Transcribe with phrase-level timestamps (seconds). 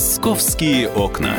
[0.00, 1.34] «Московские окна».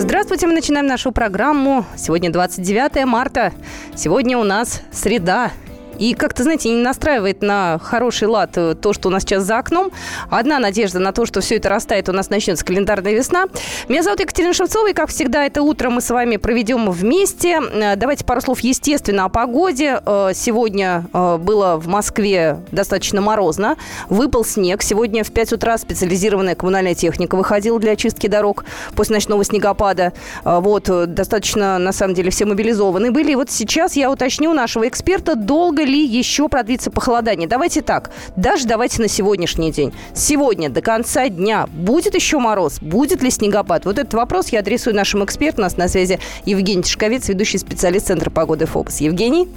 [0.00, 1.86] Здравствуйте, мы начинаем нашу программу.
[1.96, 3.52] Сегодня 29 марта.
[3.94, 5.52] Сегодня у нас среда.
[5.98, 9.58] И как-то, знаете, не настраивает на хороший лад э, то, что у нас сейчас за
[9.58, 9.90] окном.
[10.30, 13.46] Одна надежда на то, что все это растает, у нас начнется календарная весна.
[13.88, 17.60] Меня зовут Екатерина Шевцова, и, как всегда, это утро мы с вами проведем вместе.
[17.72, 20.00] Э, давайте пару слов, естественно, о погоде.
[20.04, 23.76] Э, сегодня было в Москве достаточно морозно.
[24.08, 24.82] Выпал снег.
[24.82, 30.12] Сегодня в 5 утра специализированная коммунальная техника выходила для очистки дорог после ночного снегопада.
[30.44, 33.32] Вот, достаточно, на самом деле, все мобилизованы были.
[33.32, 37.48] И вот сейчас я уточню нашего эксперта, долго ли еще продлится похолодание?
[37.48, 39.92] Давайте так, даже давайте на сегодняшний день.
[40.14, 42.78] Сегодня до конца дня будет еще мороз?
[42.80, 43.84] Будет ли снегопад?
[43.84, 45.58] Вот этот вопрос я адресую нашему эксперту.
[45.58, 49.00] У нас на связи Евгений Тишковец, ведущий специалист Центра погоды ФОБС.
[49.00, 49.48] Евгений?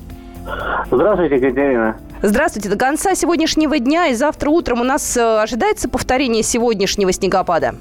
[0.92, 1.98] Здравствуйте, Екатерина.
[2.22, 2.70] Здравствуйте.
[2.70, 7.76] До конца сегодняшнего дня и завтра утром у нас э, ожидается повторение сегодняшнего снегопада?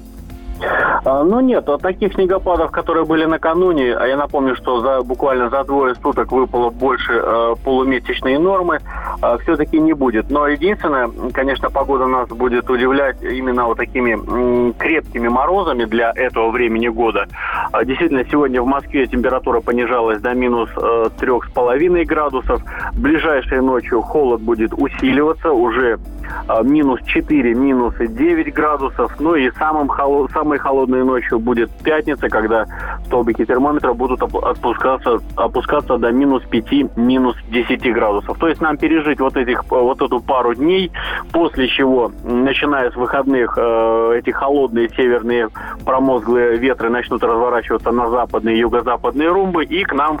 [1.09, 5.49] А, ну нет, от таких снегопадов, которые были накануне, а я напомню, что за буквально
[5.49, 8.79] за двое суток выпало больше э, полумесячной нормы,
[9.19, 10.29] э, все-таки не будет.
[10.29, 16.51] Но единственное, конечно, погода нас будет удивлять именно вот такими м, крепкими морозами для этого
[16.51, 17.25] времени года.
[17.71, 20.69] А, действительно, сегодня в Москве температура понижалась до минус
[21.17, 22.61] трех с половиной градусов.
[22.93, 26.18] Ближайшей ночью холод будет усиливаться уже э,
[26.63, 29.19] минус 4, минус 9 градусов.
[29.19, 32.65] Ну и самым холод, самой холодной ночью будет пятница, когда
[33.05, 38.37] столбики термометра будут опускаться, опускаться до минус 5, минус 10 градусов.
[38.37, 40.91] То есть нам пережить вот, этих, вот эту пару дней,
[41.31, 45.49] после чего, начиная с выходных, э, эти холодные северные
[45.85, 50.19] промозглые ветры начнут разворачиваться на западные юго-западные румбы, и к нам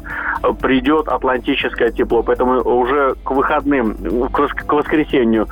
[0.61, 2.23] придет атлантическое тепло.
[2.23, 3.95] Поэтому уже к выходным,
[4.29, 5.47] к воскресенью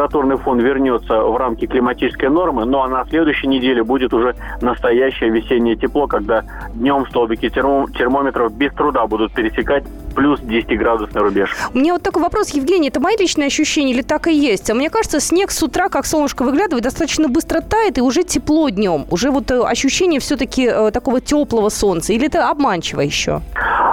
[0.00, 5.28] температурный фон вернется в рамки климатической нормы, ну а на следующей неделе будет уже настоящее
[5.28, 9.84] весеннее тепло, когда днем столбики термометров без труда будут пересекать
[10.14, 11.56] плюс 10-градусный рубеж.
[11.74, 14.70] У меня вот такой вопрос, Евгений, это мои личные ощущения или так и есть?
[14.70, 18.68] А мне кажется, снег с утра, как солнышко выглядывает, достаточно быстро тает, и уже тепло
[18.68, 19.06] днем.
[19.10, 22.12] Уже вот э, ощущение все-таки э, такого теплого солнца.
[22.12, 23.42] Или это обманчиво еще?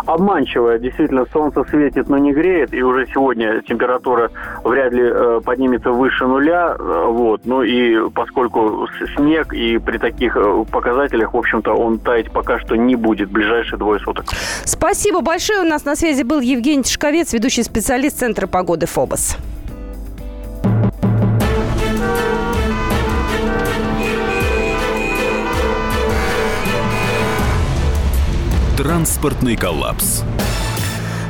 [0.06, 0.78] Обманчиво.
[0.80, 4.32] Действительно, солнце светит, но не греет, и уже сегодня температура
[4.64, 6.76] вряд ли э, поднимется выше нуля.
[6.78, 7.42] Вот.
[7.46, 10.38] Ну и поскольку снег, и при таких
[10.72, 14.26] показателях, в общем-то, он таять пока что не будет в ближайшие двое суток.
[14.64, 15.62] Спасибо большое.
[15.62, 19.36] У нас на связи был Евгений Тишковец, ведущий специалист Центра погоды ФОБОС.
[28.78, 30.24] Транспортный коллапс.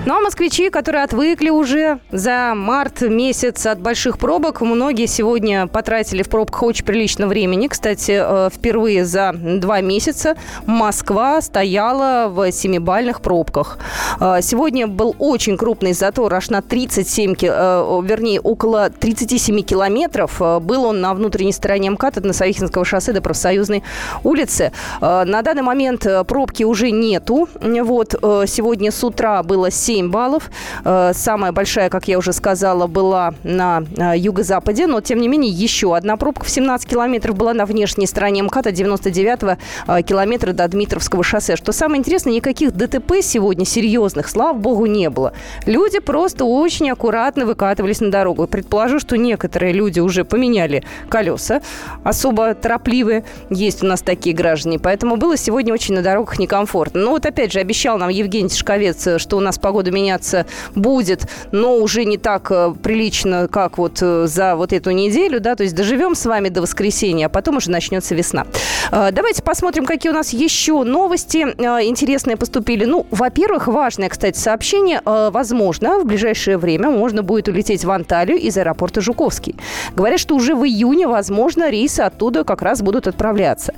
[0.07, 6.23] Ну а москвичи, которые отвыкли уже за март месяц от больших пробок, многие сегодня потратили
[6.23, 7.67] в пробках очень прилично времени.
[7.67, 13.79] Кстати, э, впервые за два месяца Москва стояла в семибальных пробках.
[14.21, 20.39] Э, сегодня был очень крупный затор, аж на 37, э, вернее, около 37 километров.
[20.61, 23.83] Был он на внутренней стороне МКАД от Носовихинского шоссе до Профсоюзной
[24.23, 24.71] улицы.
[25.01, 27.49] На данный момент пробки уже нету.
[27.61, 28.15] Вот,
[28.47, 30.51] сегодня с утра было 7 7 баллов.
[30.85, 35.51] Э, самая большая, как я уже сказала, была на э, юго-западе, но, тем не менее,
[35.51, 40.67] еще одна пробка в 17 километров была на внешней стороне МКАДа 99 э, километра до
[40.67, 41.55] Дмитровского шоссе.
[41.55, 45.33] Что самое интересное, никаких ДТП сегодня серьезных, слава богу, не было.
[45.65, 48.45] Люди просто очень аккуратно выкатывались на дорогу.
[48.45, 51.61] Предположу, что некоторые люди уже поменяли колеса,
[52.03, 53.23] особо торопливые.
[53.49, 54.77] Есть у нас такие граждане.
[54.77, 57.01] Поэтому было сегодня очень на дорогах некомфортно.
[57.01, 61.27] Но вот опять же обещал нам Евгений Тишковец, что у нас погода года меняться будет,
[61.51, 65.61] но уже не так э, прилично, как вот э, за вот эту неделю, да, то
[65.61, 68.47] есть доживем с вами до воскресенья, а потом уже начнется весна.
[68.91, 72.85] Э, давайте посмотрим, какие у нас еще новости интересные поступили.
[72.85, 75.01] Ну, во-первых, важное, кстати, сообщение.
[75.05, 79.55] Возможно, в ближайшее время можно будет улететь в Анталию из аэропорта Жуковский.
[79.95, 83.75] Говорят, что уже в июне, возможно, рейсы оттуда как раз будут отправляться.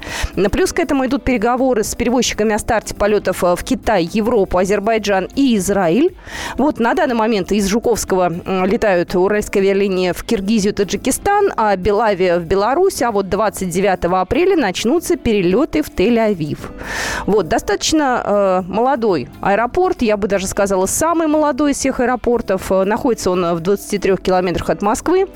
[0.51, 5.57] Плюс к этому идут переговоры с перевозчиками о старте полетов в Китай, Европу, Азербайджан и
[5.57, 5.88] Израиль.
[5.89, 6.15] Израиль.
[6.57, 8.31] Вот на данный момент из Жуковского
[8.65, 13.01] летают уральская авиалиния в Киргизию, Таджикистан, а Белавия в Беларусь.
[13.01, 16.59] А вот 29 апреля начнутся перелеты в Тель-Авив.
[17.25, 22.71] Вот, достаточно э, молодой аэропорт, я бы даже сказала, самый молодой из всех аэропортов.
[22.71, 25.27] Э, находится он в 23 километрах от Москвы.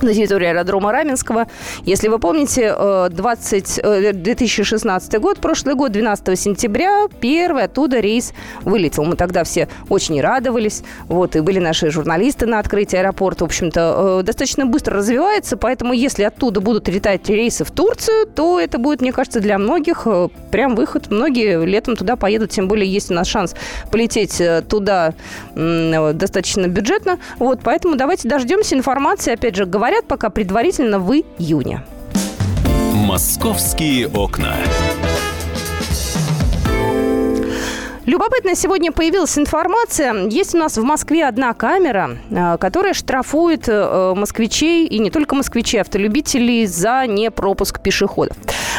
[0.00, 1.46] На территории аэродрома Раменского.
[1.84, 2.74] Если вы помните,
[3.10, 9.04] 20, 2016 год, прошлый год, 12 сентября, первый оттуда рейс вылетел.
[9.04, 10.82] Мы тогда все очень радовались.
[11.08, 13.44] Вот, и были наши журналисты на открытии аэропорта.
[13.44, 18.58] В общем-то, э, достаточно быстро развивается, поэтому если оттуда будут летать рейсы в Турцию, то
[18.58, 21.10] это будет, мне кажется, для многих э, прям выход.
[21.10, 23.54] Многие летом туда поедут, тем более есть у нас шанс
[23.90, 25.14] полететь э, туда
[25.54, 27.18] достаточно бюджетно.
[27.38, 29.32] Вот, поэтому давайте дождемся информации.
[29.32, 31.82] Опять же, говорят, говорят пока предварительно в июне.
[32.94, 34.54] Московские окна.
[38.04, 40.26] Любопытно, сегодня появилась информация.
[40.26, 45.36] Есть у нас в Москве одна камера, э, которая штрафует э, москвичей, и не только
[45.36, 48.36] москвичей, автолюбителей за непропуск пешеходов.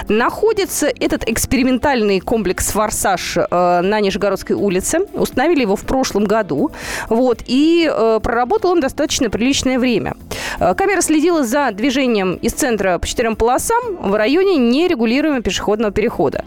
[0.10, 5.08] Находится этот экспериментальный комплекс «Форсаж» э, на Нижегородской улице.
[5.14, 6.72] Установили его в прошлом году.
[7.08, 7.90] Вот, и
[8.22, 10.16] проработал он достаточно приличное время.
[10.60, 16.44] Камера следила за движением из центра по четырем полосам в районе нерегулируемого пешеходного перехода.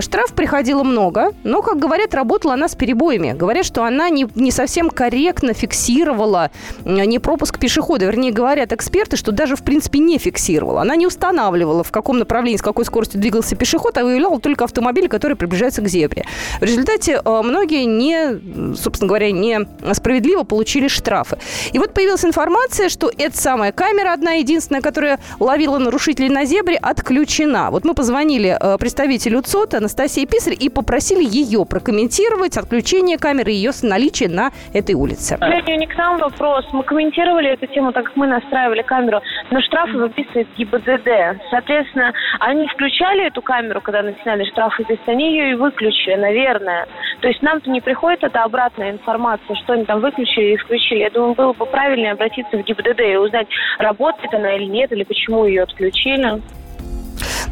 [0.00, 3.32] Штраф приходило много, но, как говорят, говорят, работала она с перебоями.
[3.32, 6.50] Говорят, что она не, не совсем корректно фиксировала
[6.84, 8.06] не пропуск пешехода.
[8.06, 10.82] Вернее, говорят эксперты, что даже, в принципе, не фиксировала.
[10.82, 15.06] Она не устанавливала, в каком направлении, с какой скоростью двигался пешеход, а выявляла только автомобили,
[15.06, 16.24] которые приближаются к зебре.
[16.60, 19.60] В результате э, многие не, собственно говоря, не
[19.92, 21.38] справедливо получили штрафы.
[21.72, 26.76] И вот появилась информация, что эта самая камера, одна единственная, которая ловила нарушителей на зебре,
[26.76, 27.70] отключена.
[27.70, 33.52] Вот мы позвонили э, представителю ЦОТ Анастасии Писарь и попросили ее прокомментировать комментировать отключение камеры
[33.52, 35.36] и ее наличие на этой улице.
[35.36, 36.64] К сожалению, не к нам вопрос.
[36.72, 39.20] Мы комментировали эту тему, так как мы настраивали камеру,
[39.50, 41.42] но штрафы выписывает ГИБДД.
[41.50, 46.86] Соответственно, они включали эту камеру, когда начинали штрафы, то есть они ее и выключили, наверное.
[47.20, 51.00] То есть нам-то не приходит эта обратная информация, что они там выключили и включили.
[51.00, 53.48] Я думаю, было бы правильнее обратиться в ГИБДД и узнать,
[53.78, 56.40] работает она или нет, или почему ее отключили.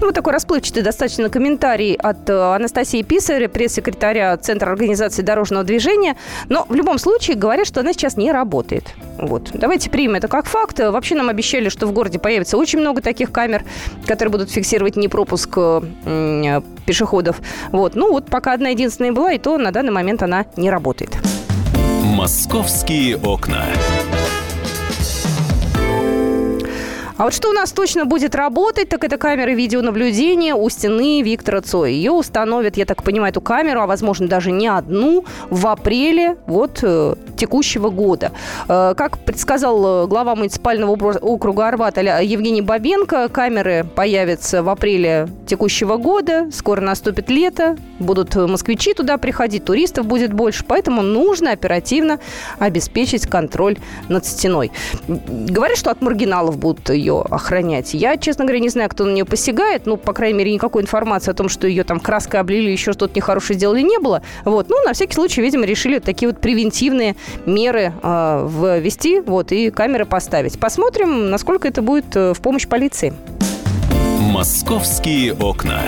[0.00, 6.17] Ну, такой расплывчатый достаточно комментарий от э, Анастасии Писаря, пресс-секретаря Центра организации дорожного движения.
[6.49, 8.85] Но в любом случае говорят, что она сейчас не работает.
[9.19, 9.50] Вот.
[9.53, 10.79] Давайте примем это как факт.
[10.79, 13.65] Вообще нам обещали, что в городе появится очень много таких камер,
[14.06, 17.41] которые будут фиксировать непропуск э, пешеходов.
[17.73, 17.97] Вот.
[17.97, 21.11] Ну вот пока одна единственная была, и то на данный момент она не работает.
[22.05, 23.65] Московские окна.
[27.19, 31.61] А вот что у нас точно будет работать, так это камеры видеонаблюдения у стены Виктора
[31.61, 31.91] Цоя.
[31.91, 36.79] Ее установят, я так понимаю, эту камеру, а возможно даже не одну, в апреле вот
[36.82, 38.31] э, текущего года.
[38.69, 45.97] Э, как предсказал э, глава муниципального округа Арбат Евгений Бабенко, камеры появятся в апреле текущего
[45.97, 52.20] года, скоро наступит лето, будут москвичи туда приходить, туристов будет больше, поэтому нужно оперативно
[52.61, 53.76] обеспечить контроль
[54.09, 54.70] над стеной.
[55.09, 57.94] Говорят, что от маргиналов будут ее ее охранять.
[57.94, 59.87] Я, честно говоря, не знаю, кто на нее посягает.
[59.87, 63.14] Ну, по крайней мере, никакой информации о том, что ее там краской облили, еще что-то
[63.14, 64.22] нехорошее сделали, не было.
[64.44, 64.69] Вот.
[64.69, 67.16] Ну, на всякий случай, видимо, решили такие вот превентивные
[67.46, 70.58] меры э, ввести вот, и камеры поставить.
[70.58, 73.12] Посмотрим, насколько это будет э, в помощь полиции.
[74.20, 75.81] Московские окна.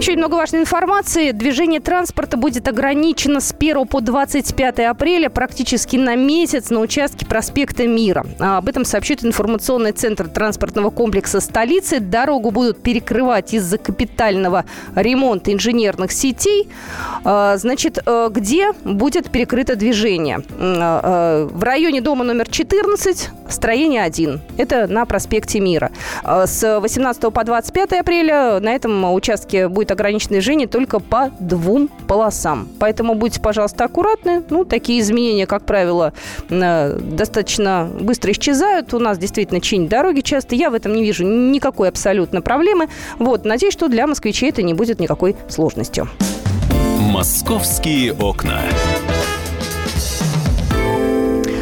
[0.00, 1.30] Еще много важной информации.
[1.32, 7.86] Движение транспорта будет ограничено с 1 по 25 апреля практически на месяц на участке проспекта
[7.86, 8.24] Мира.
[8.38, 12.00] А об этом сообщит информационный центр транспортного комплекса столицы.
[12.00, 14.64] Дорогу будут перекрывать из-за капитального
[14.94, 16.70] ремонта инженерных сетей.
[17.22, 20.40] А, значит, э, где будет перекрыто движение?
[20.58, 24.40] А, в районе дома номер 14, строение 1.
[24.56, 25.90] Это на проспекте Мира.
[26.24, 31.88] С 18 по 25 апреля на этом участке будет будет ограниченное движение только по двум
[32.06, 32.68] полосам.
[32.78, 34.42] Поэтому будьте, пожалуйста, аккуратны.
[34.50, 36.12] Ну, такие изменения, как правило,
[36.48, 38.94] э, достаточно быстро исчезают.
[38.94, 40.54] У нас действительно чинят дороги часто.
[40.54, 42.88] Я в этом не вижу никакой абсолютно проблемы.
[43.18, 46.08] Вот, надеюсь, что для москвичей это не будет никакой сложностью.
[47.00, 48.60] Московские окна.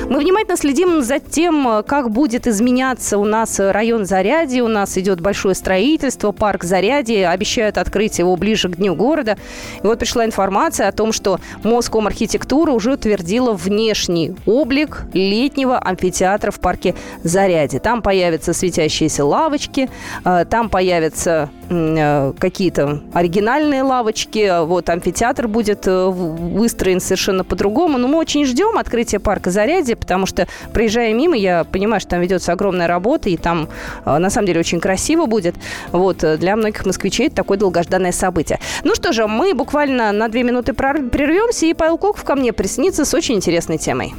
[0.09, 4.63] Мы внимательно следим за тем, как будет изменяться у нас район Зарядье.
[4.63, 7.29] У нас идет большое строительство, парк Зарядье.
[7.29, 9.37] Обещают открыть его ближе к Дню города.
[9.83, 16.53] И вот пришла информация о том, что Моском архитектура уже утвердила внешний облик летнего амфитеатра
[16.53, 17.79] в парке Зарядье.
[17.79, 19.91] Там появятся светящиеся лавочки,
[20.25, 24.65] э, там появятся какие-то оригинальные лавочки.
[24.65, 27.99] Вот амфитеатр будет э, выстроен совершенно по-другому.
[27.99, 32.21] Но мы очень ждем открытия парка Зарядье, потому что, проезжая мимо, я понимаю, что там
[32.21, 33.69] ведется огромная работа, и там,
[34.05, 35.57] э, на самом деле, очень красиво будет.
[35.93, 38.61] Вот, э, для многих москвичей это такое долгожданное событие.
[38.85, 43.05] Ну что же, мы буквально на две минуты прервемся, и Павел Коков ко мне присоединится
[43.05, 44.15] с очень интересной темой.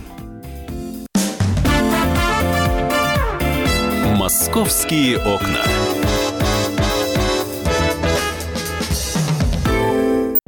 [4.18, 5.64] Московские окна.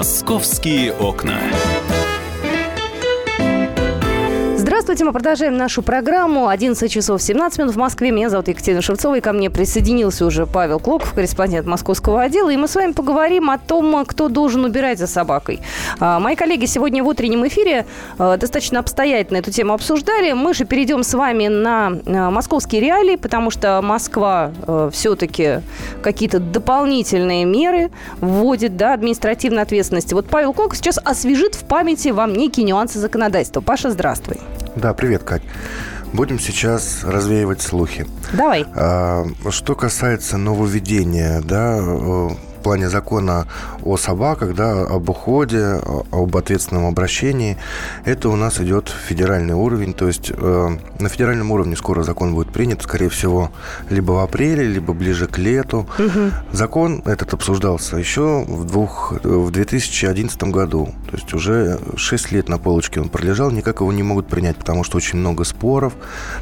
[0.00, 1.38] «Московские окна».
[4.90, 6.48] Здравствуйте, мы продолжаем нашу программу.
[6.48, 8.10] 11 часов 17 минут в Москве.
[8.10, 12.50] Меня зовут Екатерина Шевцова, и ко мне присоединился уже Павел Клоков, корреспондент московского отдела.
[12.50, 15.60] И мы с вами поговорим о том, кто должен убирать за собакой.
[16.00, 17.86] А, мои коллеги сегодня в утреннем эфире
[18.18, 20.32] а, достаточно обстоятельно эту тему обсуждали.
[20.32, 24.50] Мы же перейдем с вами на а, московские реалии, потому что Москва
[24.90, 25.60] все-таки
[26.02, 30.14] какие-то дополнительные меры вводит, да, административной ответственности.
[30.14, 33.60] Вот Павел Клоков сейчас освежит в памяти вам некие нюансы законодательства.
[33.60, 34.38] Паша, здравствуй.
[34.80, 35.42] Да, привет, Кать.
[36.14, 38.06] Будем сейчас развеивать слухи.
[38.32, 38.64] Давай.
[38.74, 41.76] А, что касается нововведения, да,
[42.60, 43.46] в плане закона
[43.82, 45.80] о собаках, да, об уходе,
[46.12, 47.56] об ответственном обращении,
[48.04, 49.94] это у нас идет федеральный уровень.
[49.94, 53.50] То есть э, на федеральном уровне скоро закон будет принят, скорее всего,
[53.88, 55.88] либо в апреле, либо ближе к лету.
[55.98, 56.32] Угу.
[56.52, 60.90] Закон этот обсуждался еще в, двух, в 2011 году.
[61.10, 64.84] То есть уже 6 лет на полочке он пролежал, никак его не могут принять, потому
[64.84, 65.94] что очень много споров,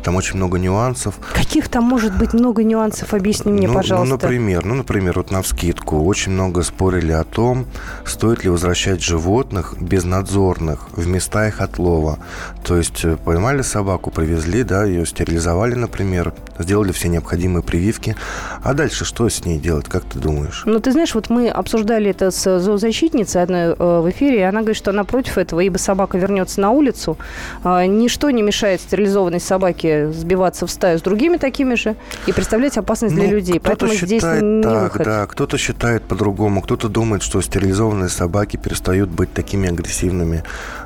[0.03, 1.15] там очень много нюансов.
[1.33, 3.15] Каких там может быть много нюансов?
[3.15, 4.09] Объясни мне, ну, ну пожалуйста.
[4.09, 5.43] Ну, например, ну, например, вот на
[5.89, 7.67] вскидку очень много спорили о том,
[8.05, 12.19] стоит ли возвращать животных безнадзорных в места их отлова.
[12.65, 18.17] То есть э, поймали собаку, привезли, да, ее стерилизовали, например, сделали все необходимые прививки.
[18.63, 20.63] А дальше что с ней делать, как ты думаешь?
[20.67, 24.61] Ну, ты знаешь, вот мы обсуждали это с зоозащитницей одной э, в эфире, и она
[24.61, 27.17] говорит, что она против этого, ибо собака вернется на улицу.
[27.65, 32.77] Э, ничто не мешает стерилизованной собаке сбиваться в стаю с другими такими же и представлять
[32.77, 33.61] опасность ну, для людей.
[33.61, 35.05] Поэтому здесь не так, выход.
[35.05, 36.63] да, кто-то считает по-другому.
[36.63, 40.43] Кто-то думает, что стерилизованные собаки перестают быть такими агрессивными.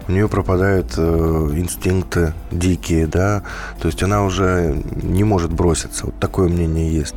[0.09, 3.43] У нее пропадают э, инстинкты дикие, да.
[3.81, 6.07] То есть она уже не может броситься.
[6.07, 7.15] Вот такое мнение есть.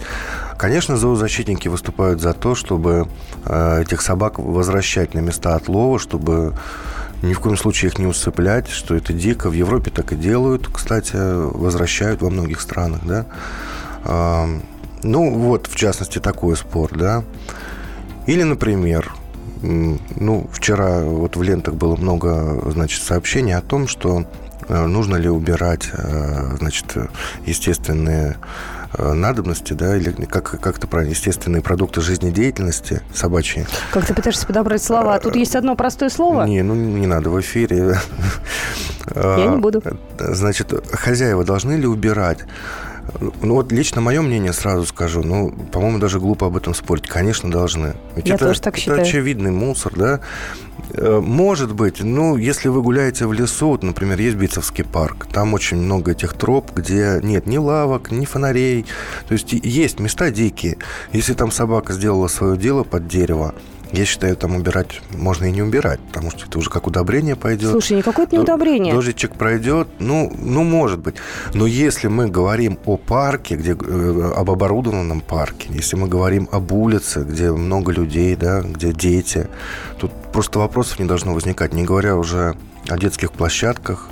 [0.57, 3.07] Конечно, зоозащитники выступают за то, чтобы
[3.45, 6.53] э, этих собак возвращать на места отлова, чтобы
[7.21, 9.49] ни в коем случае их не усыплять, что это дико.
[9.49, 13.25] В Европе так и делают, кстати, возвращают во многих странах, да.
[15.03, 17.23] Ну, вот, в частности, такой спор, да.
[18.27, 19.13] Или, например,
[19.61, 24.25] ну, вчера вот в лентах было много, значит, сообщений о том, что
[24.67, 26.85] э, нужно ли убирать, э, значит,
[27.45, 28.37] естественные
[28.97, 33.65] э, надобности, да, или как, как это правильно, естественные продукты жизнедеятельности собачьи.
[33.91, 35.15] Как ты пытаешься подобрать слова?
[35.15, 36.45] А тут есть одно простое слово?
[36.45, 37.97] Не, ну не надо в эфире.
[39.15, 39.81] Я не буду.
[40.19, 42.39] Значит, хозяева должны ли убирать
[43.19, 47.07] ну вот лично мое мнение сразу скажу, ну, по-моему, даже глупо об этом спорить.
[47.07, 47.95] Конечно, должны.
[48.15, 49.01] Ведь Я это, тоже так это считаю.
[49.01, 50.19] очевидный мусор, да.
[50.93, 55.53] Э, может быть, ну, если вы гуляете в лесу, вот, например, есть Битцевский парк, там
[55.53, 58.85] очень много этих троп, где нет ни лавок, ни фонарей,
[59.27, 60.77] то есть есть места дикие.
[61.11, 63.55] Если там собака сделала свое дело под дерево,
[63.95, 67.71] я считаю, там убирать можно и не убирать, потому что это уже как удобрение пойдет.
[67.71, 68.93] Слушай, никакое это не удобрение.
[68.93, 71.15] Дождичек пройдет, ну, ну, может быть.
[71.53, 76.71] Но если мы говорим о парке, где, э, об оборудованном парке, если мы говорим об
[76.71, 79.47] улице, где много людей, да, где дети,
[79.97, 82.55] тут просто вопросов не должно возникать, не говоря уже
[82.89, 84.09] о детских площадках,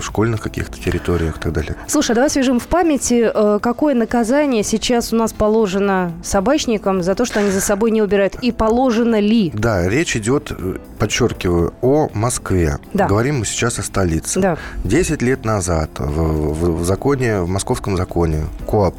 [0.00, 1.76] школьных каких-то территориях и так далее.
[1.86, 7.24] Слушай, давай свяжем в памяти, э, какое наказание сейчас у нас положено собачникам за то,
[7.24, 9.50] что они за собой не убирают, и положено ли?
[9.54, 12.78] Да, речь идет, э, подчеркиваю, о Москве.
[12.92, 13.06] Да.
[13.06, 14.40] Говорим мы сейчас о столице.
[14.40, 14.58] Да.
[14.84, 18.94] Десять лет назад в, в, в законе, в московском законе, КОАП,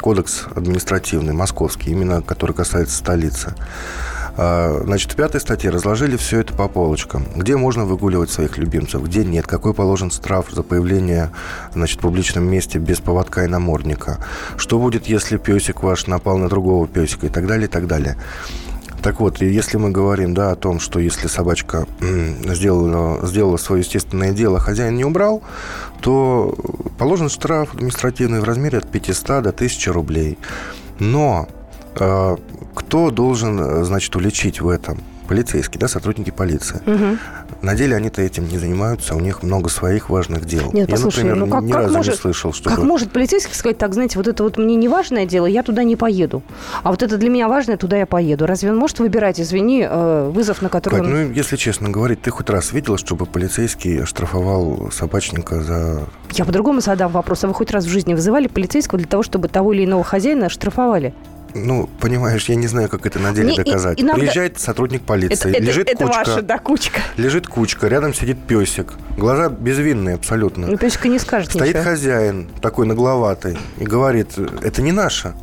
[0.00, 6.54] Кодекс административный, московский, именно который касается столицы, а, значит, в пятой статье разложили все это
[6.54, 7.26] по полочкам.
[7.34, 11.30] Где можно выгуливать своих любимцев, где нет, какой положен штраф за появление
[11.74, 14.18] значит, в публичном месте без поводка и намордника.
[14.56, 18.16] Что будет, если песик ваш напал на другого песика и так далее, и так далее.
[19.02, 24.32] Так вот, если мы говорим да, о том, что если собачка сделала, сделала свое естественное
[24.32, 25.42] дело, а хозяин не убрал,
[26.00, 26.54] то
[26.98, 30.38] положен штраф административный в размере от 500 до 1000 рублей.
[30.98, 31.59] Но а,
[31.94, 34.98] кто должен, значит, уличить в этом?
[35.28, 36.80] Полицейский, да, сотрудники полиции.
[36.86, 37.18] Угу.
[37.62, 40.72] На деле они-то этим не занимаются, у них много своих важных дел.
[40.72, 42.68] Нет, я, послушай, например, ну как, ни как разу может, не слышал, что...
[42.68, 45.84] Как может полицейский сказать, так, знаете, вот это вот мне не важное дело, я туда
[45.84, 46.42] не поеду.
[46.82, 48.46] А вот это для меня важное, туда я поеду.
[48.46, 51.12] Разве он может выбирать, извини, э, вызов, на который Кать, он...
[51.12, 56.08] ну, если честно говорить, ты хоть раз видела, чтобы полицейский штрафовал собачника за...
[56.32, 57.44] Я по-другому задам вопрос.
[57.44, 60.48] А вы хоть раз в жизни вызывали полицейского для того, чтобы того или иного хозяина
[60.48, 61.14] штрафовали?
[61.54, 64.00] Ну, понимаешь, я не знаю, как это на деле Не, и- доказать.
[64.00, 67.00] иногда- Приезжает сотрудник полиции, это, лежит это кучка, ваша, да, кучка.
[67.16, 70.66] лежит кучка, рядом сидит песик, глаза безвинные абсолютно.
[70.66, 71.82] Ну, песика не скажет Стоит ничего.
[71.90, 75.34] хозяин, такой нагловатый, и говорит, это не наше.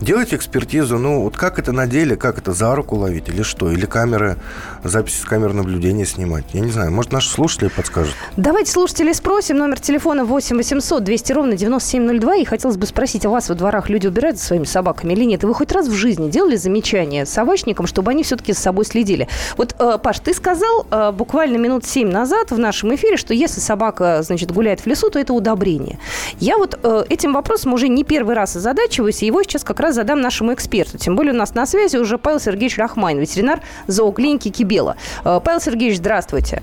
[0.00, 3.72] Делайте экспертизу, ну, вот как это на деле, как это, за руку ловить или что?
[3.72, 4.36] Или камеры,
[4.84, 6.44] записи с камер наблюдения снимать?
[6.52, 8.14] Я не знаю, может, наши слушатели подскажут.
[8.36, 9.56] Давайте слушателей спросим.
[9.58, 12.36] Номер телефона 8 800 200 ровно 9702.
[12.36, 15.24] И хотелось бы спросить, а у вас во дворах люди убирают за своими собаками или
[15.24, 15.42] нет?
[15.42, 19.26] И вы хоть раз в жизни делали замечание собачникам, чтобы они все-таки с собой следили?
[19.56, 23.58] Вот, э, Паш, ты сказал э, буквально минут 7 назад в нашем эфире, что если
[23.58, 25.98] собака, значит, гуляет в лесу, то это удобрение.
[26.38, 29.87] Я вот э, этим вопросом уже не первый раз озадачиваюсь, и его сейчас как раз
[29.92, 30.98] задам нашему эксперту.
[30.98, 34.96] Тем более у нас на связи уже Павел Сергеевич Рахманин, ветеринар зооклиники Кибела.
[35.24, 36.62] Э, Павел Сергеевич, здравствуйте.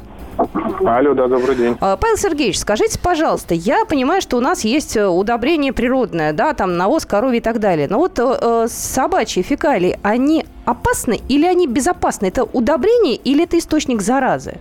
[0.86, 1.78] Алло, да, добрый день.
[1.80, 6.54] А, Павел Сергеевич, скажите, пожалуйста, я понимаю, что у нас есть э, удобрение природное, да,
[6.54, 7.88] там навоз, коровий и так далее.
[7.90, 12.28] Но вот э, э, собачьи фекалии, они опасны или они безопасны?
[12.28, 14.56] Это удобрение или это источник заразы?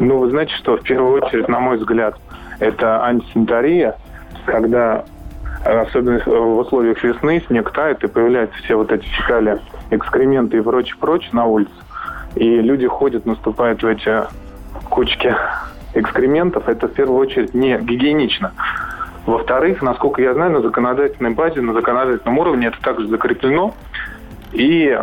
[0.00, 2.16] Ну, вы знаете, что в первую очередь, на мой взгляд,
[2.58, 3.96] это антисанитария,
[4.46, 5.21] когда э,
[5.64, 9.58] особенно в условиях весны снег тает и появляются все вот эти фекалии,
[9.90, 11.72] экскременты и прочее-прочее на улице.
[12.34, 14.24] И люди ходят, наступают в эти
[14.88, 15.34] кучки
[15.94, 16.68] экскрементов.
[16.68, 18.52] Это в первую очередь не гигиенично.
[19.26, 23.74] Во-вторых, насколько я знаю, на законодательной базе, на законодательном уровне это также закреплено.
[24.52, 24.98] И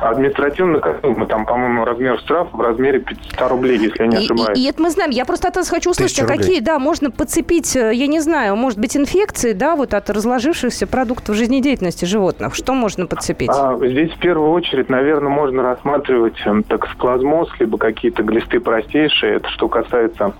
[0.00, 1.26] административно наказуемо.
[1.26, 4.58] Там, по-моему, размер штрафа в размере 500 рублей, если я не И, ошибаюсь.
[4.58, 5.10] и- и это мы знаем.
[5.10, 6.38] Я просто от вас хочу услышать, а Тысяча рублей.
[6.38, 10.86] какие, да, можно подцепить, э, я не знаю, может быть, инфекции, да, вот от разложившихся
[10.86, 12.54] продуктов жизнедеятельности животных.
[12.54, 13.50] Что можно подцепить?
[13.50, 19.36] А, здесь в первую очередь, наверное, можно рассматривать эм, токсоплазмоз, либо какие-то глисты простейшие.
[19.36, 20.32] Это что касается,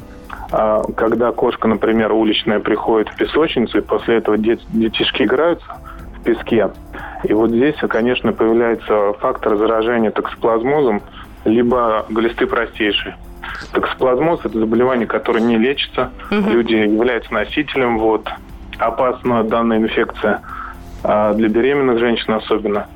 [0.52, 5.66] а, когда кошка, например, уличная приходит в песочницу, и после этого дет- детишки играются
[6.20, 6.70] в песке.
[7.24, 11.02] И вот здесь, конечно, появляется фактор заражения токсоплазмозом,
[11.44, 13.16] либо глисты простейшие.
[13.72, 16.10] Токсоплазмоз– это заболевание, которое не лечится.
[16.30, 17.98] Люди являются носителем.
[17.98, 18.28] Вот.
[18.78, 20.40] Опасна данная инфекция
[21.02, 22.86] а для беременных женщин особенно.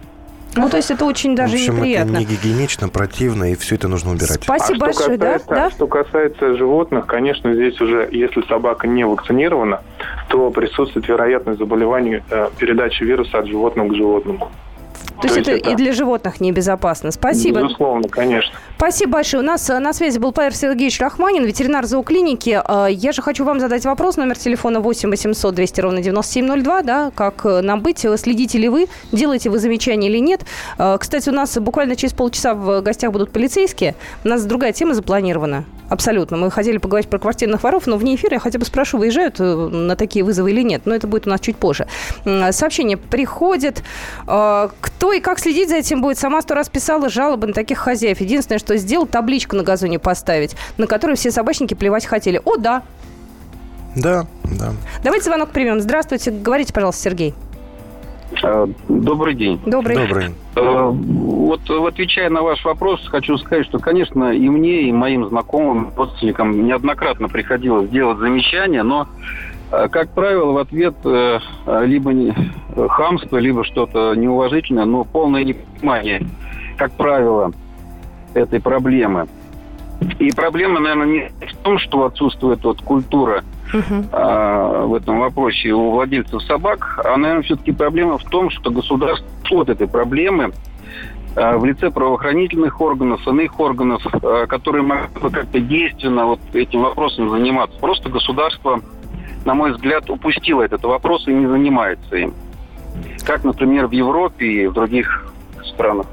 [0.57, 2.11] Ну, то есть это очень даже в общем, неприятно.
[2.11, 4.43] это не гигиенично, противно, и все это нужно убирать.
[4.43, 5.33] Спасибо а что большое, да?
[5.39, 5.71] касается, да?
[5.71, 9.83] Что касается животных, конечно, здесь уже, если собака не вакцинирована,
[10.29, 14.51] то присутствует вероятность заболевания, э, передачи вируса от животного к животному.
[15.21, 17.11] То есть то это, есть это- и для животных небезопасно.
[17.11, 17.63] Спасибо.
[17.63, 18.53] Безусловно, конечно.
[18.77, 19.43] Спасибо большое.
[19.43, 22.61] У нас э, на связи был Павел Сергеевич Рахманин, ветеринар зооклиники.
[22.67, 24.17] Э, Я же хочу вам задать вопрос.
[24.17, 26.83] Номер телефона 8 800 200 ровно 9702.
[26.83, 28.05] Да, как э, нам быть?
[28.17, 28.89] Следите ли вы?
[29.13, 30.43] Делаете вы замечания или нет?
[30.99, 33.95] Кстати, у нас буквально через полчаса в гостях будут полицейские.
[34.25, 35.65] У нас другая тема запланирована.
[35.89, 36.37] Абсолютно.
[36.37, 39.97] Мы хотели поговорить про квартирных воров, но вне эфира я хотя бы спрошу, выезжают на
[39.97, 40.83] такие вызовы или нет.
[40.87, 41.87] Но это будет у нас чуть позже.
[42.51, 43.83] Сообщение приходит.
[44.85, 46.19] Кто и как следить за этим будет?
[46.19, 48.21] Сама сто раз писала жалобы на таких хозяев.
[48.21, 52.39] Единственное, что сделал, табличку на газоне поставить, на которой все собачники плевать хотели.
[52.45, 52.83] О, да.
[53.97, 54.73] Да, да.
[55.03, 55.81] Давайте звонок примем.
[55.81, 56.31] Здравствуйте.
[56.31, 57.35] Говорите, пожалуйста, Сергей.
[58.43, 59.59] Э, Добрый день.
[59.65, 59.97] Добрый.
[59.97, 60.27] Добрый.
[60.55, 65.93] Э, Вот отвечая на ваш вопрос, хочу сказать, что, конечно, и мне, и моим знакомым,
[65.97, 69.09] родственникам неоднократно приходилось делать замечания, но,
[69.91, 71.39] как правило, в ответ э,
[71.85, 72.13] либо
[72.89, 76.23] хамство, либо что-то неуважительное, но полное непонимание,
[76.77, 77.53] как правило,
[78.35, 79.27] этой проблемы.
[80.19, 83.43] И проблема, наверное, не в том, что отсутствует вот культура
[84.13, 89.63] а, в этом вопросе у владельцев собак, а, наверное, все-таки проблема в том, что государство
[89.63, 90.53] от этой проблемы
[91.37, 96.83] а, в лице правоохранительных органов, иных органов, а, которые могли бы как-то действенно вот этим
[96.83, 97.79] вопросом заниматься.
[97.79, 98.81] Просто государство,
[99.45, 102.35] на мой взгляд, упустило этот вопрос и не занимается им.
[103.25, 105.25] Как, например, в Европе и в других
[105.75, 106.07] странах.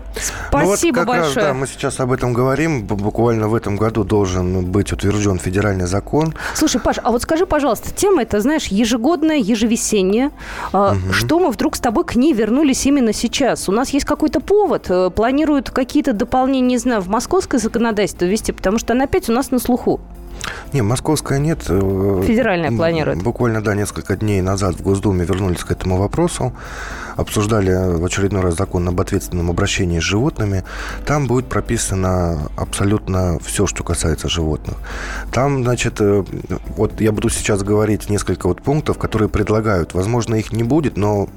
[0.52, 1.46] Ну вот Спасибо как раз, большое.
[1.46, 2.86] да, мы сейчас об этом говорим.
[2.86, 6.34] Буквально в этом году должен быть утвержден федеральный закон.
[6.54, 10.32] Слушай, Паш, а вот скажи, пожалуйста, тема это, знаешь, ежегодная, ежевесенняя.
[10.74, 13.70] А, Что мы вдруг с тобой к ней вернулись именно сейчас?
[13.70, 14.90] У нас есть какой-то повод?
[14.90, 18.52] Э, Планируют какие-то дополнения, не знаю, в московское законодательство ввести?
[18.52, 20.02] Потому что она опять у нас на слуху.
[20.74, 21.66] Не, московская нет.
[21.70, 23.22] Э, Федеральная планирует.
[23.22, 26.54] Буквально, да, несколько дней назад в Госдуме вернулись к этому вопросу.
[27.16, 30.64] Обсуждали в очередной раз закон об ответственном обращении с животными,
[31.06, 34.78] там будет прописано абсолютно все, что касается животных.
[35.32, 36.24] Там, значит, э,
[36.78, 39.94] вот я буду сейчас говорить несколько вот пунктов, которые предлагают.
[39.94, 41.30] Возможно, их не будет, но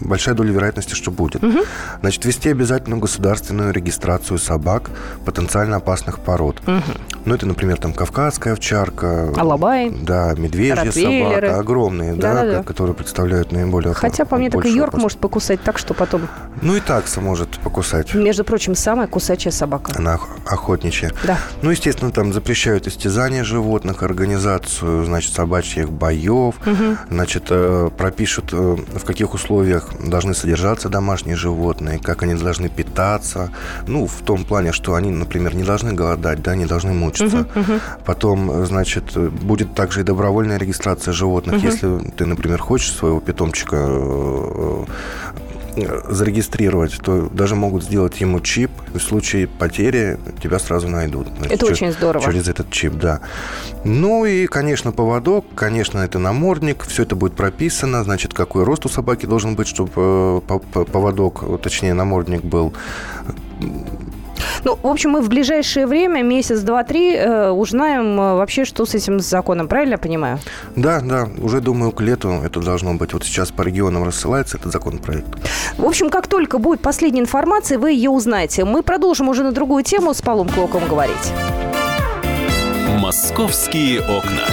[0.00, 1.42] большая доля вероятности, что будет.
[1.42, 1.58] Угу.
[2.00, 4.90] Значит, вести обязательную государственную регистрацию собак
[5.24, 6.60] потенциально опасных пород.
[6.66, 6.82] Угу.
[7.24, 9.32] Ну, это, например, там кавказская овчарка.
[9.36, 9.90] Алабай.
[9.90, 11.58] Да, медвежья собака.
[11.58, 15.62] Огромные, да, да, да, которые представляют наиболее Хотя, по мне, так и Йорк может покусать
[15.62, 16.28] так, что потом...
[16.62, 18.14] Ну, и такса может покусать.
[18.14, 19.92] Между прочим, самая кусачая собака.
[19.96, 21.12] Она охотничья.
[21.24, 21.38] Да.
[21.62, 26.54] Ну, естественно, там запрещают истязание животных, организацию, значит, собачьих боев.
[26.66, 26.96] Угу.
[27.10, 33.50] Значит, э, пропишут, э, в каких условиях должны содержаться домашние животные, как они должны питаться.
[33.86, 37.46] Ну, в том плане, что они, например, не должны голодать, да, не должны мучиться.
[37.54, 37.80] Угу, угу.
[38.04, 41.56] Потом, значит, будет также и добровольная регистрация животных.
[41.56, 41.64] Угу.
[41.64, 44.84] Если ты, например, хочешь своего питомчика э,
[46.08, 48.70] зарегистрировать, то даже могут сделать ему чип.
[48.92, 51.28] В случае потери тебя сразу найдут.
[51.28, 52.24] Значит, это через, очень здорово.
[52.24, 53.20] Через этот чип, да.
[53.84, 56.84] Ну и, конечно, поводок, конечно, это намордник.
[56.84, 58.02] Все это будет прописано.
[58.04, 62.74] Значит, какой рост у собаки должен быть, чтобы э, поводок, точнее, намордник был
[64.64, 68.86] ну, в общем, мы в ближайшее время, месяц, два, три, э, узнаем э, вообще, что
[68.86, 69.68] с этим законом.
[69.68, 70.38] Правильно я понимаю?
[70.76, 71.28] Да, да.
[71.38, 73.12] Уже, думаю, к лету это должно быть.
[73.12, 75.28] Вот сейчас по регионам рассылается этот законопроект.
[75.76, 78.64] В общем, как только будет последняя информация, вы ее узнаете.
[78.64, 81.16] Мы продолжим уже на другую тему с Павлом Клоком говорить.
[83.00, 84.44] «Московские окна».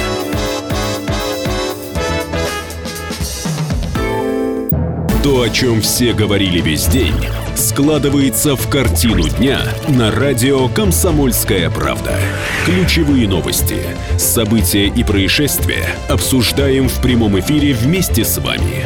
[5.24, 7.16] То, о чем все говорили весь день–
[7.56, 12.18] складывается в картину дня на радио «Комсомольская правда».
[12.66, 13.78] Ключевые новости,
[14.18, 18.86] события и происшествия обсуждаем в прямом эфире вместе с вами.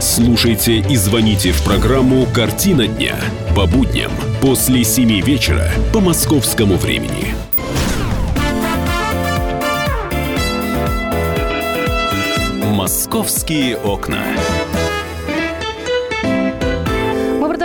[0.00, 3.16] Слушайте и звоните в программу «Картина дня»
[3.56, 7.34] по будням после 7 вечера по московскому времени.
[12.74, 14.22] «Московские окна».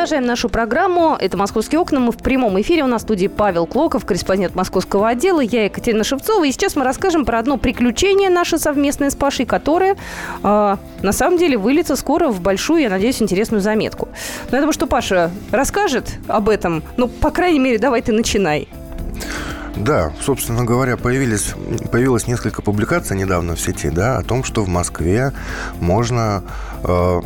[0.04, 1.16] Продолжаем нашу программу.
[1.18, 2.02] Это «Московские окна».
[2.02, 2.84] Мы в прямом эфире.
[2.84, 5.40] У нас в студии Павел Клоков, корреспондент московского отдела.
[5.40, 6.44] Я Екатерина Шевцова.
[6.44, 9.96] И сейчас мы расскажем про одно приключение наше совместное с Пашей, которое
[10.44, 14.10] э, на самом деле выльется скоро в большую, я надеюсь, интересную заметку.
[14.52, 16.84] Но я думаю, что Паша расскажет об этом.
[16.98, 18.68] Ну, по крайней мере, давай ты начинай.
[19.76, 21.54] Да, собственно говоря, появились,
[21.92, 25.34] появилось несколько публикаций недавно в сети, да, о том, что в Москве
[25.80, 26.44] можно
[26.84, 27.22] э,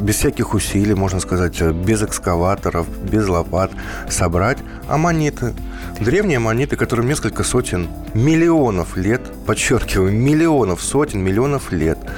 [0.00, 3.72] без всяких усилий, можно сказать, без экскаваторов, без лопат
[4.08, 5.54] собрать аммониты.
[5.98, 11.98] Древние аммониты, которым несколько сотен миллионов лет, подчеркиваю, миллионов, сотен миллионов лет–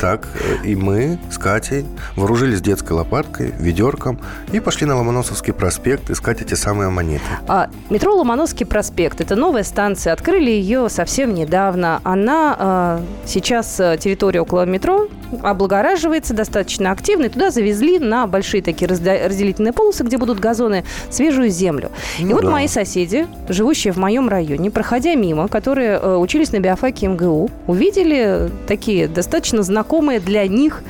[0.00, 1.84] так э, и мы с Катей
[2.16, 4.18] вооружились детской лопаткой, ведерком
[4.52, 7.24] и пошли на Ломоносовский проспект искать эти самые монеты.
[7.48, 10.12] А, метро Ломоносовский проспект– это новая станция.
[10.12, 12.00] Открыли ее совсем недавно.
[12.04, 15.08] Она а, сейчас э, территория около метро
[15.42, 17.26] облагораживается достаточно активно.
[17.26, 21.90] И туда завезли на большие такие разделительные полосы, где будут газоны, свежую землю.
[22.18, 22.50] Ну, и вот да.
[22.50, 29.08] мои соседи, живущие в моем районе, проходя мимо, которые учились на биофаке МГУ, увидели такие
[29.08, 29.81] достаточно знакомые
[30.20, 30.82] для них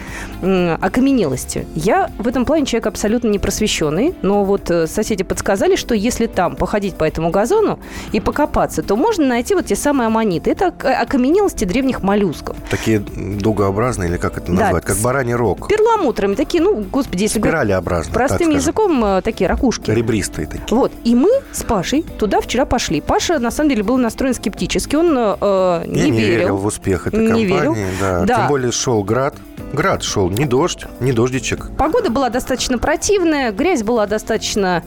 [0.43, 1.67] э, окаменелости.
[1.75, 6.27] Я в этом плане человек абсолютно не просвещенный, но вот э, соседи подсказали, что если
[6.27, 7.79] там походить по этому газону
[8.13, 10.51] и покопаться, то можно найти вот те самые аммониты.
[10.51, 12.57] Это окаменелости древних моллюсков.
[12.71, 14.85] Такие дугообразные или как это назвать?
[14.85, 15.69] Да, как бараний рог.
[15.69, 16.35] Перламутрами.
[16.35, 18.15] Такие, ну, господи, если Спиралеобразные.
[18.15, 19.91] Простым языком э, такие ракушки.
[19.91, 20.65] Ребристые такие.
[20.71, 20.93] Вот.
[21.05, 23.01] И мы с Пашей туда вчера пошли.
[23.01, 24.97] Паша, на самом деле, был настроен скептически.
[24.97, 26.39] Он э, не, не верил.
[26.39, 27.47] верил в успех этой не компании.
[27.47, 27.77] Верил.
[28.01, 28.25] Да.
[28.25, 28.37] да.
[28.37, 29.37] Тем более шел град.
[29.73, 31.71] Град шел, не дождь, не дождичек.
[31.79, 34.83] Погода была достаточно противная, грязь была достаточно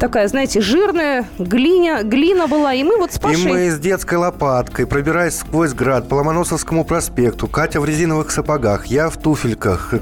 [0.00, 3.42] такая, знаете, жирная, глиня, глина была, и мы вот с Пашей...
[3.42, 8.86] И мы с детской лопаткой, пробираясь сквозь град по Ломоносовскому проспекту, Катя в резиновых сапогах,
[8.86, 9.94] я в туфельках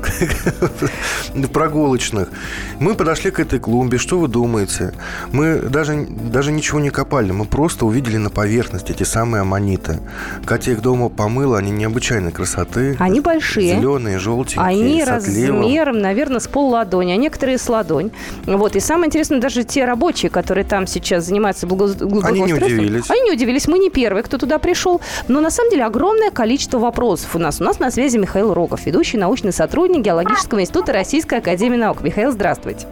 [1.53, 2.29] прогулочных.
[2.79, 4.95] Мы подошли к этой клумбе, что вы думаете?
[5.33, 9.99] Мы даже, даже ничего не копали, мы просто увидели на поверхности эти самые аммониты.
[10.47, 12.97] Катя их дома помыла, они необычайной красоты.
[13.01, 13.77] Они большие.
[13.77, 18.13] Зеленые, желтенькие, Они размером, наверное, с пол ладони, а некоторые с ладонь.
[18.47, 23.11] Вот, и самое интересное, даже те рабочие, которые там сейчас занимаются благоустройством, они не удивились.
[23.11, 23.67] Они не удивились.
[23.67, 25.01] Мы не первые, кто туда пришел.
[25.27, 27.61] Но на самом деле огромное количество вопросов у нас.
[27.61, 32.03] У нас на связи Михаил Рогов, ведущий научный сотрудник Геологического института Российской Академии наук.
[32.03, 32.87] Михаил, здравствуйте.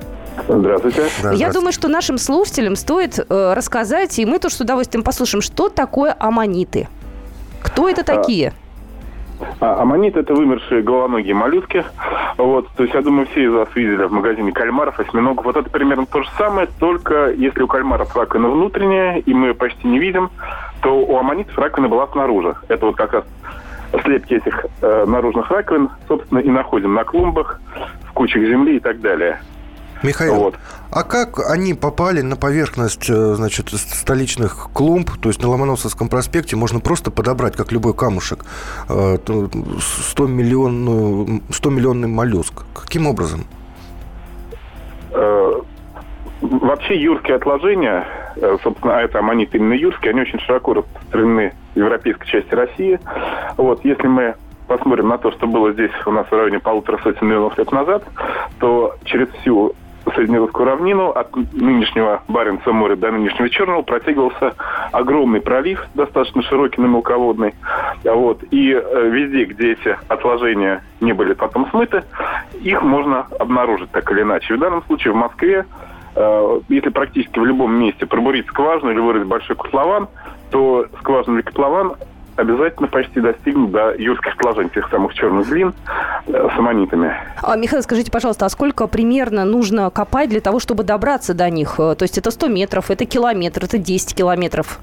[0.48, 1.02] Здравствуйте.
[1.22, 5.42] Да, Я думаю, что нашим слушателям стоит э, рассказать, и мы тоже с удовольствием послушаем,
[5.42, 6.88] что такое аммониты.
[7.62, 8.48] Кто это а, такие?
[8.48, 8.65] А,
[9.60, 11.84] аммонит– это вымершие головоногие моллюски.
[12.36, 15.44] Вот, то есть, я думаю, все из вас видели в магазине кальмаров, осьминогов.
[15.44, 19.54] Вот это примерно то же самое, только если у кальмаров раковина внутренняя, и мы ее
[19.54, 20.30] почти не видим,
[20.82, 22.54] то у аммонитов раковина была снаружи.
[22.68, 23.24] Это вот как раз
[24.02, 27.60] слепки этих э, наружных раковин, собственно, и находим на клумбах,
[28.08, 29.40] в кучах земли и так далее.
[30.06, 30.54] Михаил, вот.
[30.90, 36.56] а как они попали на поверхность э, значит, столичных клумб, то есть на Ломоносовском проспекте
[36.56, 38.44] можно просто подобрать, как любой камушек,
[38.86, 42.64] 100, миллионную, 100 миллионный моллюск?
[42.74, 43.44] Каким образом?
[45.12, 45.52] Э,
[46.40, 51.78] вообще юрские отложения, э, собственно, а это аммонит именно юрские, они очень широко распространены в
[51.78, 53.00] европейской части России.
[53.56, 54.34] Вот, если мы
[54.66, 58.04] посмотрим на то, что было здесь у нас в районе полутора сотен миллионов лет назад,
[58.58, 59.74] то через всю
[60.14, 64.54] Среднерусскую равнину от нынешнего Баренца моря до нынешнего Черного протягивался
[64.92, 67.54] огромный пролив, достаточно широкий, но мелководный.
[68.04, 68.42] Вот.
[68.50, 72.04] И э, везде, где эти отложения не были потом смыты,
[72.62, 74.54] их можно обнаружить так или иначе.
[74.54, 75.66] В данном случае в Москве,
[76.14, 80.08] э, если практически в любом месте пробурить скважину или вырыть большой котлован,
[80.50, 81.94] то скважина или котлован
[82.36, 85.74] обязательно почти достигнут до юрских положений, тех самых черных глин
[86.26, 87.14] э, с аммонитами.
[87.42, 91.76] А, Михаил, скажите, пожалуйста, а сколько примерно нужно копать для того, чтобы добраться до них?
[91.78, 94.78] Э, то есть это 100 метров, это километр, это 10 километров?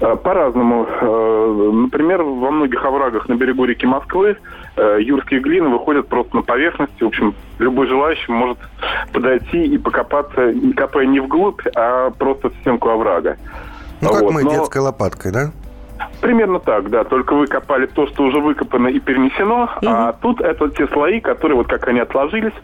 [0.00, 0.86] Э, по-разному.
[0.88, 4.36] Э, например, во многих оврагах на берегу реки Москвы
[4.76, 7.00] юрские глины выходят просто на поверхность.
[7.00, 8.58] В общем, любой желающий может
[9.12, 13.38] подойти и покопаться, копая не вглубь, а просто в стенку оврага.
[14.00, 14.32] Ну, как вот.
[14.32, 14.50] мы, Но...
[14.50, 15.50] детской лопаткой, да?
[16.20, 17.04] Примерно так, да.
[17.04, 19.86] Только вы копали то, что уже выкопано и перенесено, угу.
[19.86, 22.54] а тут это те слои, которые вот как они отложились,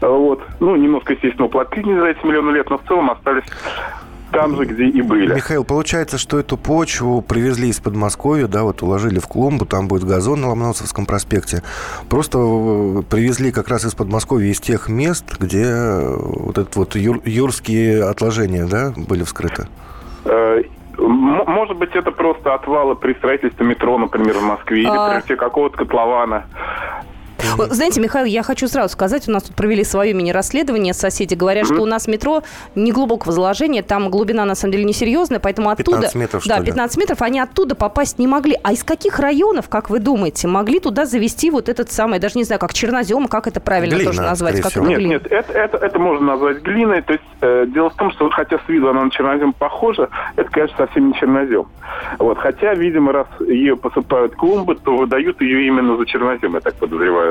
[0.00, 3.44] вот, ну, немножко, естественно, уплотнились за эти миллионы лет, но в целом остались
[4.32, 5.34] там же, где и были.
[5.34, 10.04] Михаил, получается, что эту почву привезли из Подмосковья, да, вот уложили в клумбу, там будет
[10.04, 11.62] газон на Ломоносовском проспекте.
[12.08, 16.96] Просто э, привезли как раз из Подмосковья, из тех мест, где э, вот это вот
[16.96, 19.68] юр, юрские отложения, да, были вскрыты?
[20.98, 25.20] Может быть, это просто отвалы при строительстве метро, например, в Москве, или а...
[25.20, 26.46] при какого-то котлована.
[27.70, 31.80] Знаете, Михаил, я хочу сразу сказать, у нас тут провели свое мини-расследование, соседи говорят, что
[31.82, 32.42] у нас метро
[32.74, 35.98] не глубокого заложения, там глубина на самом деле несерьезная, поэтому оттуда...
[35.98, 38.56] 15 метров, Да, 15 метров, они оттуда попасть не могли.
[38.62, 42.44] А из каких районов, как вы думаете, могли туда завести вот этот самый, даже не
[42.44, 44.60] знаю, как чернозем, как это правильно Глина, тоже назвать?
[44.60, 45.10] Как это нет, глина?
[45.10, 47.02] нет, это, это, это можно назвать глиной.
[47.02, 50.50] То есть э, дело в том, что хотя с виду она на чернозем похожа, это,
[50.50, 51.66] конечно, совсем не чернозем.
[52.18, 56.74] Вот, хотя, видимо, раз ее посыпают клумбы, то выдают ее именно за чернозем, я так
[56.74, 57.25] подозреваю.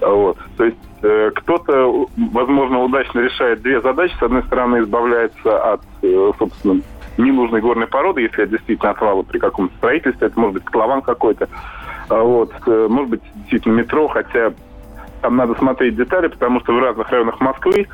[0.00, 0.38] Вот.
[0.56, 4.14] То есть э, кто-то, возможно, удачно решает две задачи.
[4.18, 6.80] С одной стороны, избавляется от, э, собственно,
[7.18, 11.48] ненужной горной породы, если это действительно отвалы при каком-то строительстве, это может быть котлован какой-то,
[12.08, 14.52] а вот, э, может быть, действительно метро, хотя
[15.20, 17.86] там надо смотреть детали, потому что в разных районах Москвы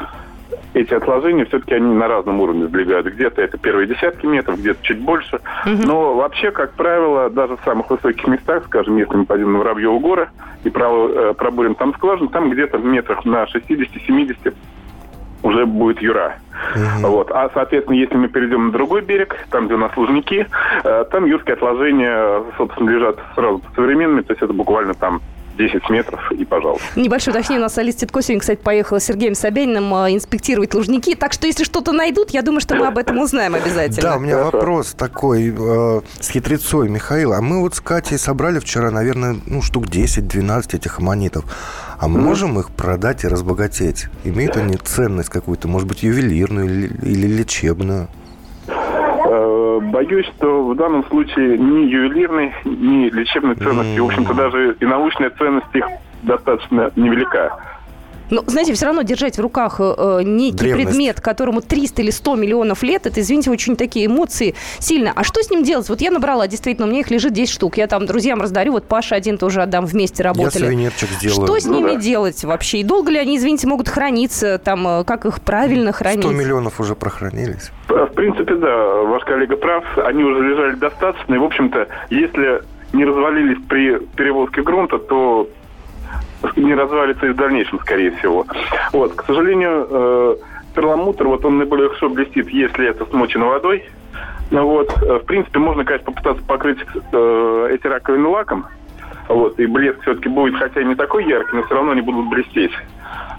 [0.80, 3.06] эти отложения все-таки они на разном уровне сдвигают.
[3.06, 5.40] Где-то это первые десятки метров, где-то чуть больше.
[5.66, 5.86] Угу.
[5.86, 9.98] Но вообще, как правило, даже в самых высоких местах, скажем, если мы пойдем на Воробьеву
[10.00, 10.28] горы
[10.64, 14.54] и э, пробурим там скважину, там где-то в метрах на 60-70
[15.42, 16.38] уже будет юра.
[16.74, 17.08] Угу.
[17.08, 17.30] Вот.
[17.30, 20.46] А, соответственно, если мы перейдем на другой берег, там, где у нас лужники,
[20.84, 25.20] э, там юрские отложения, собственно, лежат сразу современными, то есть это буквально там
[25.58, 26.86] 10 метров и пожалуйста.
[26.96, 27.60] Небольшое уточнение.
[27.60, 31.14] У нас Алис Титко сегодня, кстати, поехала с Сергеем Собяниным э, инспектировать лужники.
[31.14, 34.02] Так что, если что-то найдут, я думаю, что мы об этом узнаем обязательно.
[34.02, 37.32] Да, у меня вопрос такой э, с хитрецой, Михаил.
[37.32, 41.44] А мы вот с Катей собрали вчера, наверное, ну, штук 10-12 этих аммонитов.
[41.98, 44.06] А мы можем их продать и разбогатеть?
[44.22, 48.08] Имеют они ценность какую-то, может быть, ювелирную или, или лечебную?
[49.80, 55.30] Боюсь, что в данном случае ни ювелирной, ни лечебной ценности, в общем-то, даже и научная
[55.30, 55.86] ценность их
[56.22, 57.77] достаточно невелика.
[58.30, 60.88] Но, знаете, все равно держать в руках э, некий Древность.
[60.88, 65.12] предмет, которому 300 или 100 миллионов лет, это, извините, очень такие эмоции сильно.
[65.14, 65.88] А что с ним делать?
[65.88, 67.76] Вот я набрала, действительно, у меня их лежит 10 штук.
[67.76, 70.62] Я там друзьям раздарю, вот Паша один тоже отдам, вместе работали.
[70.62, 71.46] Я сувенирчик сделаю.
[71.46, 71.96] Что с ну, ними да.
[71.96, 72.78] делать вообще?
[72.78, 74.58] И долго ли они, извините, могут храниться?
[74.58, 76.24] Там, э, как их правильно хранить?
[76.24, 77.70] 100 миллионов уже прохранились.
[77.88, 79.84] В принципе, да, ваш коллега прав.
[79.98, 81.34] Они уже лежали достаточно.
[81.34, 82.62] И, в общем-то, если
[82.92, 85.48] не развалились при перевозке грунта, то
[86.56, 88.46] не развалится и в дальнейшем, скорее всего.
[88.92, 90.36] Вот, к сожалению, э,
[90.74, 93.84] перламутр, вот он наиболее хорошо блестит, если это смочено водой.
[94.50, 96.78] Ну вот, э, в принципе, можно, конечно, попытаться покрыть
[97.12, 98.66] э, эти раковины лаком.
[99.28, 102.28] Вот, и блеск все-таки будет, хотя и не такой яркий, но все равно они будут
[102.28, 102.72] блестеть.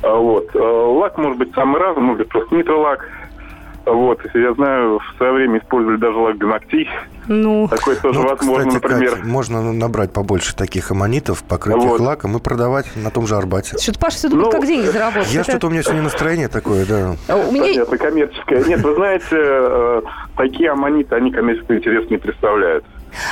[0.04, 0.56] А вот.
[0.56, 3.08] Э, лак может быть самый разный, может быть просто нитролак.
[3.86, 6.88] Вот, я знаю, в свое время использовали даже лак для ногтей.
[7.28, 9.16] Ну, Такое тоже Ну, возможно, кстати, например.
[9.16, 12.00] Кать, можно набрать побольше таких аммонитов, покрыть их Вот.
[12.00, 13.78] лаком и продавать на том же Арбате.
[13.78, 15.32] что-то Паша все думает, Ну, как деньги заработать.
[15.32, 17.16] Я Это- что-то, у меня сегодня настроение такое, да.
[17.28, 18.64] А У меня Понятно, коммерческое.
[18.66, 20.02] Нет, вы знаете, э,
[20.38, 22.86] такие аммониты, они коммерческий интерес не представляют.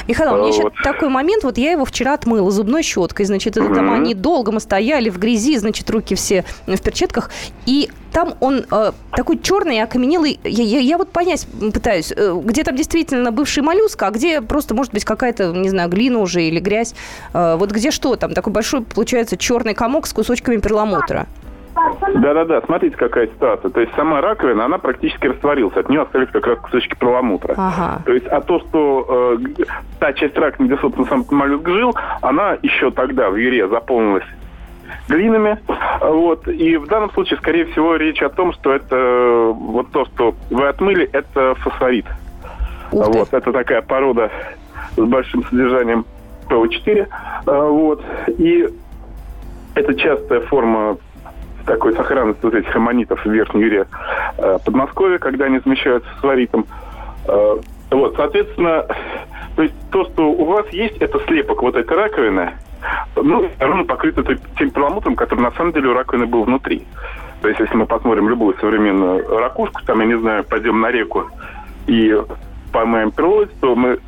[0.08, 0.74] Михаил, у меня А, еще вот.
[0.84, 3.94] такой момент, вот я его вчера отмыла зубной щеткой, значит, это там Мгм.
[3.96, 7.30] они долго мы стояли в грязи, значит, руки все в перчатках,
[7.66, 12.64] и там он э, такой черный, окаменелый, я, я- я вот понять пытаюсь, э, где
[12.64, 16.60] там действительно бывший моллюск, а где просто, может быть, какая-то, не знаю, глина уже или
[16.60, 16.96] грязь,
[17.34, 21.28] Э, вот где что там, такой большой, получается, черный комок с кусочками перламутра.
[22.16, 23.70] Да-да-да, смотрите, какая ситуация.
[23.70, 25.76] То есть сама раковина, она практически растворилась.
[25.76, 27.54] От нее остались как раз кусочки перламутра.
[27.58, 28.02] Ага.
[28.06, 29.64] То есть, а то, что э,
[30.00, 34.26] та часть раковины, где, собственно, сам моллюск жил, она еще тогда в юре заполнилась
[35.08, 35.60] глинами.
[36.02, 36.48] Вот.
[36.48, 40.36] И в данном случае, скорее всего, речь о том, что это э, вот то, что
[40.50, 42.06] вы отмыли, это фосфорит.
[42.92, 43.20] Ух ты.
[43.20, 43.34] Вот.
[43.34, 44.32] Это такая порода
[44.96, 46.06] с большим содержанием
[46.50, 47.08] ПО4.
[47.46, 48.04] А, Вот.
[48.38, 48.68] И
[49.76, 50.98] это частая форма
[51.68, 53.86] такой сохранности вот этих аммонитов в Верхней Юре
[54.38, 56.66] э, Подмосковья, когда они замещаются фосфоритом.
[57.28, 57.58] Э,
[57.92, 58.86] вот, соответственно,
[59.56, 62.54] то есть то, что у вас есть, это слепок вот этой раковины,
[63.16, 66.86] ну, ровно покрыто той- тем перламутром, который на самом деле у раковины был внутри.
[67.42, 71.30] То есть, если мы посмотрим любую современную ракушку, там, я не знаю, пойдем на реку
[71.86, 72.20] и
[72.72, 74.00] поймаем перловец, то мы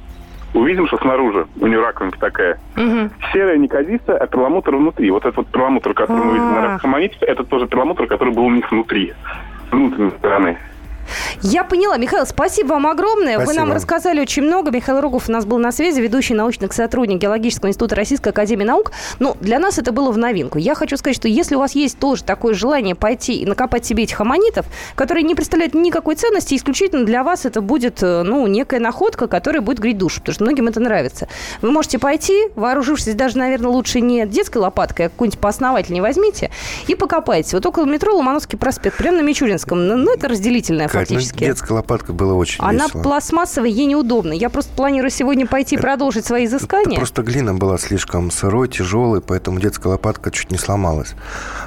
[0.53, 3.11] увидим, что снаружи у нее раковинка такая Мгм.
[3.33, 5.11] серая, неказистая, а перламутр внутри.
[5.11, 6.73] Вот этот вот перламутр, который мы видим на А.
[6.75, 9.13] ракоманите, это тоже перламутр, который был у них внутри,
[9.69, 10.57] с внутренней стороны.
[11.41, 11.97] Я поняла.
[11.97, 13.37] Михаил, спасибо вам огромное.
[13.37, 13.65] Вы Спасибо.
[13.65, 14.71] нам рассказали очень много.
[14.71, 18.91] Михаил Рогов у нас был на связи, ведущий научный сотрудник Геологического института Российской Академии Наук.
[19.19, 20.57] Ну, для нас это было в новинку.
[20.57, 24.03] Я хочу сказать, что если у вас есть тоже такое желание пойти и накопать себе
[24.03, 28.79] этих аммонитов, которые не представляют никакой ценности, исключительно для вас это будет, э, ну, некая
[28.79, 31.27] находка, которая будет греть душу, потому что многим это нравится.
[31.61, 36.51] Вы можете пойти, вооружившись даже, наверное, лучше не детской лопаткой, а какую-нибудь поосновательнее возьмите
[36.87, 37.55] и покопайте.
[37.55, 39.87] Вот около метро Ломановский проспект, прямо на Мичуринском.
[39.87, 43.01] Ну, это разделительная Кать, ну, детская лопатка была очень Она весело.
[43.01, 44.33] пластмассовая, ей неудобно.
[44.33, 46.97] Я просто планирую сегодня пойти продолжить свои Это изыскания.
[46.97, 51.13] просто глина была слишком сырой, тяжелой, поэтому детская лопатка чуть не сломалась.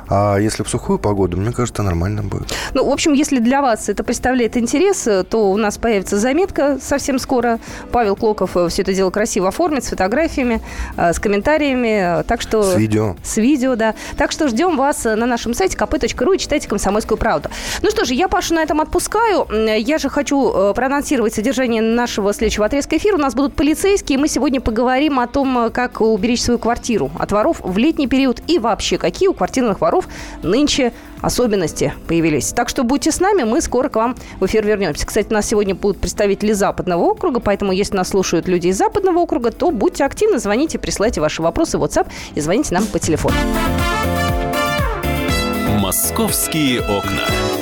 [0.08, 2.52] А если в сухую погоду, мне кажется, нормально будет.
[2.74, 6.78] Ну, в общем, если для вас это представляет интерес, э, то у нас появится заметка
[6.80, 7.58] совсем скоро.
[7.92, 10.60] Павел Клоков все это дело красиво оформит с фотографиями,
[10.96, 12.20] э, с комментариями.
[12.20, 12.62] э, Так что...
[12.62, 13.16] С видео.
[13.22, 13.94] С видео, да.
[14.16, 17.48] Так что ждем вас э, на нашем сайте kp.ru и читайте «Комсомольскую правду».
[17.82, 19.21] Ну что же, я Пашу на этом отпускаю.
[19.30, 23.16] М, Я же хочу э, проанонсировать содержание нашего следующего отрезка эфира.
[23.16, 24.18] У нас будут полицейские.
[24.18, 28.42] Мы сегодня поговорим о том, э, как уберечь свою квартиру от воров в летний период
[28.46, 30.08] и вообще, какие у квартирных воров
[30.42, 32.52] нынче особенности появились.
[32.52, 35.06] Так что будьте с нами, мы скоро к вам в эфир вернемся.
[35.06, 39.50] Кстати, нас сегодня будут представители Западного округа, поэтому если нас слушают люди из Западного округа,
[39.52, 43.36] то будьте активны, звоните, присылайте ваши вопросы в WhatsApp и звоните нам по телефону.
[45.80, 47.61] «Московские окна».